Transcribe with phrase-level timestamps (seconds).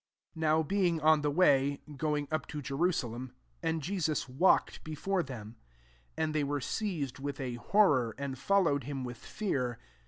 [0.19, 5.21] '* 32 NOW being on the way, going up to Jerusalem; and Jesus wsdked before
[5.21, 5.57] them:
[6.17, 9.77] and they were seized with a horror, and followed him with fear.